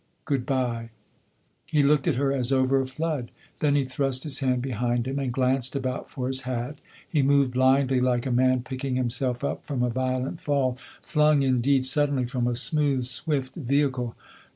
"Good 0.25 0.47
bye." 0.47 0.89
He 1.67 1.83
looked 1.83 2.07
at 2.07 2.15
her 2.15 2.31
as 2.33 2.51
over 2.51 2.81
a 2.81 2.87
flood; 2.87 3.29
then 3.59 3.75
he 3.75 3.85
thrust 3.85 4.23
his 4.23 4.39
hand 4.39 4.63
behind 4.63 5.07
him 5.07 5.19
and 5.19 5.31
glanced 5.31 5.75
about 5.75 6.09
for 6.09 6.27
his 6.27 6.41
hat. 6.41 6.79
He 7.07 7.21
moved 7.21 7.51
blindly, 7.53 7.99
like 7.99 8.25
a 8.25 8.31
man 8.31 8.63
picking 8.63 8.95
himself 8.95 9.43
up 9.43 9.63
from 9.63 9.83
a 9.83 9.91
violent 9.91 10.41
fall 10.41 10.75
flung 11.03 11.43
indeed 11.43 11.85
suddenly 11.85 12.25
from 12.25 12.47
a 12.47 12.55
smooth, 12.55 13.05
swift 13.05 13.53
vehicle. 13.53 14.15